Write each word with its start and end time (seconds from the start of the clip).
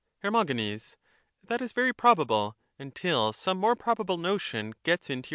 Her. 0.23 0.31
That 0.31 1.61
is 1.61 1.73
very 1.73 1.93
probable, 1.93 2.57
until 2.79 3.31
some 3.33 3.59
more 3.59 3.75
probable 3.75 4.17
notion 4.17 4.73
gets 4.81 5.11
into 5.11 5.19
yoiu" 5.19 5.25
head. 5.25 5.29